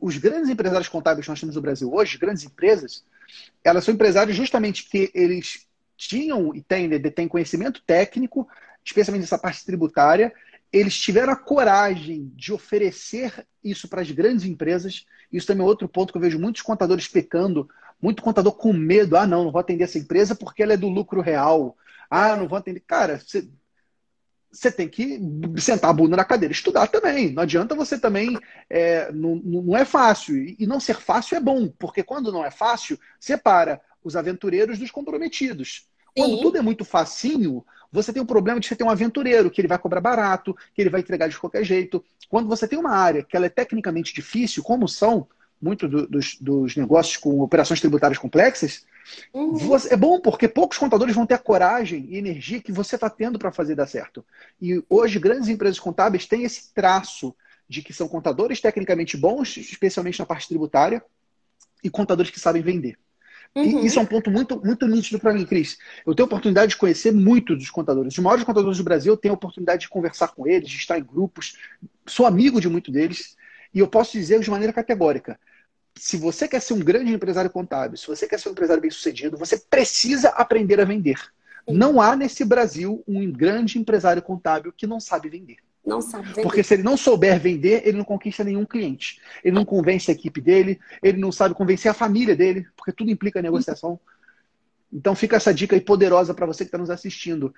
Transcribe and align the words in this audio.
os 0.00 0.16
grandes 0.16 0.48
empresários 0.48 0.88
contábeis 0.88 1.26
que 1.26 1.30
nós 1.30 1.40
temos 1.40 1.56
no 1.56 1.62
Brasil 1.62 1.92
hoje, 1.92 2.18
grandes 2.18 2.44
empresas, 2.44 3.04
elas 3.62 3.84
são 3.84 3.94
empresários 3.94 4.36
justamente 4.36 4.88
que 4.88 5.10
eles 5.14 5.66
tinham 5.96 6.54
e 6.54 6.62
têm, 6.62 6.88
né, 6.88 6.98
têm 6.98 7.28
conhecimento 7.28 7.82
técnico, 7.86 8.48
especialmente 8.84 9.22
nessa 9.22 9.38
parte 9.38 9.64
tributária, 9.64 10.32
eles 10.72 10.98
tiveram 10.98 11.32
a 11.32 11.36
coragem 11.36 12.32
de 12.34 12.52
oferecer 12.52 13.46
isso 13.62 13.88
para 13.88 14.00
as 14.00 14.10
grandes 14.10 14.44
empresas. 14.44 15.06
Isso 15.32 15.46
também 15.46 15.64
é 15.64 15.68
outro 15.68 15.88
ponto 15.88 16.12
que 16.12 16.16
eu 16.16 16.22
vejo 16.22 16.38
muitos 16.38 16.62
contadores 16.62 17.06
pecando, 17.06 17.68
muito 18.02 18.22
contador 18.22 18.52
com 18.54 18.72
medo. 18.72 19.16
Ah, 19.16 19.26
não, 19.26 19.44
não 19.44 19.52
vou 19.52 19.60
atender 19.60 19.84
essa 19.84 19.98
empresa 19.98 20.34
porque 20.34 20.62
ela 20.62 20.72
é 20.72 20.76
do 20.76 20.88
lucro 20.88 21.20
real. 21.20 21.76
Ah, 22.10 22.36
não 22.36 22.48
vou 22.48 22.58
atender. 22.58 22.80
Cara, 22.80 23.20
você, 23.20 23.48
você 24.54 24.70
tem 24.70 24.88
que 24.88 25.20
sentar 25.58 25.90
a 25.90 25.92
bunda 25.92 26.16
na 26.16 26.24
cadeira, 26.24 26.52
estudar 26.52 26.86
também. 26.86 27.32
Não 27.32 27.42
adianta 27.42 27.74
você 27.74 27.98
também. 27.98 28.38
É, 28.70 29.10
não, 29.12 29.36
não 29.36 29.76
é 29.76 29.84
fácil. 29.84 30.36
E 30.36 30.66
não 30.66 30.78
ser 30.78 30.96
fácil 30.96 31.36
é 31.36 31.40
bom, 31.40 31.68
porque 31.78 32.02
quando 32.02 32.32
não 32.32 32.44
é 32.44 32.50
fácil, 32.50 32.98
separa 33.18 33.80
os 34.02 34.14
aventureiros 34.14 34.78
dos 34.78 34.90
comprometidos. 34.90 35.88
Quando 36.16 36.36
Sim. 36.36 36.42
tudo 36.42 36.58
é 36.58 36.62
muito 36.62 36.84
facinho, 36.84 37.64
você 37.90 38.12
tem 38.12 38.22
o 38.22 38.26
problema 38.26 38.60
de 38.60 38.68
você 38.68 38.76
ter 38.76 38.84
um 38.84 38.90
aventureiro, 38.90 39.50
que 39.50 39.60
ele 39.60 39.68
vai 39.68 39.78
cobrar 39.78 40.00
barato, 40.00 40.56
que 40.72 40.80
ele 40.80 40.90
vai 40.90 41.00
entregar 41.00 41.28
de 41.28 41.38
qualquer 41.38 41.64
jeito. 41.64 42.04
Quando 42.28 42.48
você 42.48 42.68
tem 42.68 42.78
uma 42.78 42.92
área 42.92 43.24
que 43.24 43.36
ela 43.36 43.46
é 43.46 43.50
tecnicamente 43.50 44.14
difícil, 44.14 44.62
como 44.62 44.86
são 44.88 45.26
muitos 45.64 45.90
do, 45.90 46.06
dos, 46.06 46.36
dos, 46.38 46.76
negócios 46.76 47.16
com 47.16 47.40
operações 47.40 47.80
tributárias 47.80 48.18
complexas, 48.18 48.84
uhum. 49.32 49.54
você, 49.54 49.94
é 49.94 49.96
bom 49.96 50.20
porque 50.20 50.46
poucos 50.46 50.76
contadores 50.76 51.14
vão 51.14 51.26
ter 51.26 51.34
a 51.34 51.38
coragem 51.38 52.06
e 52.10 52.18
energia 52.18 52.60
que 52.60 52.70
você 52.70 52.96
está 52.96 53.08
tendo 53.08 53.38
para 53.38 53.50
fazer 53.50 53.74
dar 53.74 53.86
certo. 53.86 54.24
E 54.60 54.84
hoje, 54.90 55.18
grandes 55.18 55.48
empresas 55.48 55.80
contábeis 55.80 56.26
têm 56.26 56.44
esse 56.44 56.72
traço 56.74 57.34
de 57.66 57.82
que 57.82 57.94
são 57.94 58.06
contadores 58.06 58.60
tecnicamente 58.60 59.16
bons, 59.16 59.56
especialmente 59.56 60.18
na 60.18 60.26
parte 60.26 60.46
tributária, 60.46 61.02
e 61.82 61.88
contadores 61.88 62.30
que 62.30 62.38
sabem 62.38 62.62
vender. 62.62 62.98
Uhum. 63.54 63.82
E 63.82 63.86
isso 63.86 63.98
é 63.98 64.02
um 64.02 64.06
ponto 64.06 64.30
muito, 64.30 64.60
muito 64.64 64.86
nítido 64.86 65.18
para 65.18 65.32
mim, 65.32 65.46
Cris. 65.46 65.78
Eu 66.06 66.14
tenho 66.14 66.24
a 66.24 66.28
oportunidade 66.28 66.70
de 66.70 66.76
conhecer 66.76 67.12
muito 67.12 67.56
dos 67.56 67.70
contadores. 67.70 68.12
Os 68.12 68.18
maiores 68.18 68.44
contadores 68.44 68.78
do 68.78 68.84
Brasil, 68.84 69.12
eu 69.12 69.16
tenho 69.16 69.32
a 69.32 69.36
oportunidade 69.36 69.82
de 69.82 69.88
conversar 69.88 70.28
com 70.28 70.46
eles, 70.46 70.68
de 70.68 70.76
estar 70.76 70.98
em 70.98 71.04
grupos. 71.04 71.56
Sou 72.04 72.26
amigo 72.26 72.60
de 72.60 72.68
muito 72.68 72.90
deles. 72.90 73.36
E 73.72 73.80
eu 73.80 73.88
posso 73.88 74.12
dizer 74.12 74.40
de 74.40 74.50
maneira 74.50 74.72
categórica: 74.72 75.38
se 75.96 76.16
você 76.16 76.48
quer 76.48 76.60
ser 76.60 76.74
um 76.74 76.80
grande 76.80 77.12
empresário 77.12 77.50
contábil, 77.50 77.96
se 77.96 78.06
você 78.06 78.26
quer 78.26 78.38
ser 78.38 78.48
um 78.48 78.52
empresário 78.52 78.80
bem-sucedido, 78.80 79.36
você 79.36 79.58
precisa 79.58 80.28
aprender 80.30 80.80
a 80.80 80.84
vender. 80.84 81.18
Não 81.66 82.00
há 82.00 82.14
nesse 82.14 82.44
Brasil 82.44 83.02
um 83.06 83.30
grande 83.30 83.78
empresário 83.78 84.20
contábil 84.20 84.72
que 84.72 84.86
não 84.86 85.00
sabe 85.00 85.28
vender. 85.28 85.56
Não 85.84 86.00
sabe 86.00 86.28
vender. 86.28 86.42
Porque 86.42 86.62
se 86.62 86.74
ele 86.74 86.82
não 86.82 86.96
souber 86.96 87.38
vender, 87.38 87.82
ele 87.86 87.96
não 87.98 88.04
conquista 88.04 88.44
nenhum 88.44 88.64
cliente. 88.64 89.20
Ele 89.42 89.54
não 89.54 89.64
convence 89.64 90.10
a 90.10 90.14
equipe 90.14 90.40
dele, 90.40 90.78
ele 91.02 91.18
não 91.18 91.32
sabe 91.32 91.54
convencer 91.54 91.90
a 91.90 91.94
família 91.94 92.36
dele, 92.36 92.66
porque 92.76 92.92
tudo 92.92 93.10
implica 93.10 93.40
negociação. 93.40 93.98
Então 94.92 95.14
fica 95.14 95.36
essa 95.36 95.52
dica 95.52 95.74
aí 95.74 95.80
poderosa 95.80 96.34
para 96.34 96.46
você 96.46 96.64
que 96.64 96.68
está 96.68 96.78
nos 96.78 96.90
assistindo. 96.90 97.54